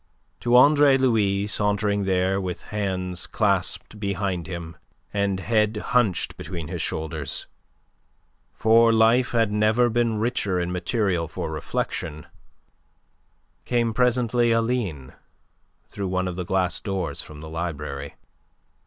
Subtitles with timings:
[0.39, 4.75] To Andre Louis, sauntering there with hands clasped behind him
[5.13, 7.45] and head hunched between his shoulders
[8.51, 12.25] for life had never been richer in material for reflection
[13.63, 15.13] came presently Aline
[15.87, 18.15] through one of the glass doors from the library.